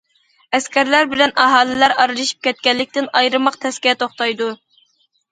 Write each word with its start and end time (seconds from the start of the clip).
ئەسكەرلەر 0.57 1.03
بىلەن 1.09 1.33
ئاھالىلەر 1.41 1.93
ئارىلىشىپ 2.03 2.41
كەتكەنلىكتىن، 2.47 3.09
ئايرىماق 3.19 3.59
تەسكە 3.67 3.93
توختايدۇ. 4.05 4.49